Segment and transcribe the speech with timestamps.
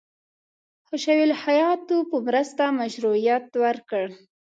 [0.87, 4.05] حشوي الهیاتو په مرسته مشروعیت ورکړ.